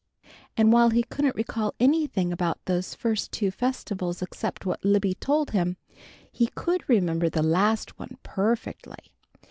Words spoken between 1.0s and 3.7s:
couldn't recall anything about those first two